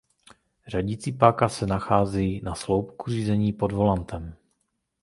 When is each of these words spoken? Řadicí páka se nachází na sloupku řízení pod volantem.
Řadicí 0.67 1.11
páka 1.11 1.49
se 1.49 1.65
nachází 1.67 2.41
na 2.43 2.55
sloupku 2.55 3.11
řízení 3.11 3.53
pod 3.53 3.71
volantem. 3.71 4.35